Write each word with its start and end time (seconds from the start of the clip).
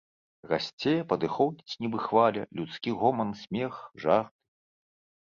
Расце, 0.51 0.93
падыходзіць, 1.11 1.77
нібы 1.85 1.99
хваля, 2.05 2.41
людскі 2.61 2.95
гоман 3.03 3.29
смех, 3.43 3.73
жарты. 4.07 4.35